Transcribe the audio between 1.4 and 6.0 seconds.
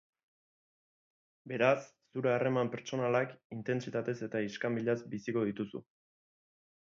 Beraz, zure harreman pertsonalak intentsitatez eta iskanbilaz biziko dituzu.